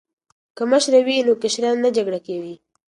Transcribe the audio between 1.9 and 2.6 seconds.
جګړه کوي.